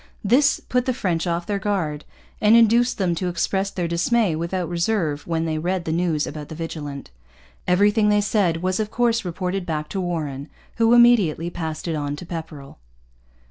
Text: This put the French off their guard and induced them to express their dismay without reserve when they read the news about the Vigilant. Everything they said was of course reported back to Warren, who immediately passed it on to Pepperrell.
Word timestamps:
This 0.23 0.59
put 0.59 0.85
the 0.85 0.95
French 0.95 1.27
off 1.27 1.45
their 1.45 1.59
guard 1.59 2.05
and 2.41 2.55
induced 2.57 2.97
them 2.97 3.13
to 3.13 3.27
express 3.27 3.69
their 3.69 3.87
dismay 3.87 4.35
without 4.35 4.67
reserve 4.67 5.27
when 5.27 5.45
they 5.45 5.59
read 5.59 5.85
the 5.85 5.91
news 5.91 6.25
about 6.25 6.49
the 6.49 6.55
Vigilant. 6.55 7.11
Everything 7.67 8.09
they 8.09 8.17
said 8.19 8.63
was 8.63 8.79
of 8.79 8.89
course 8.89 9.23
reported 9.23 9.63
back 9.63 9.89
to 9.89 10.01
Warren, 10.01 10.49
who 10.77 10.93
immediately 10.95 11.51
passed 11.51 11.87
it 11.87 11.93
on 11.93 12.15
to 12.15 12.25
Pepperrell. 12.25 12.79